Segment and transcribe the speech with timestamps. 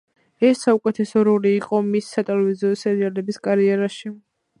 [0.47, 4.13] ეს საუკეთესო როლი იყო მის სატელევიზიო სერიალების კარიერაში.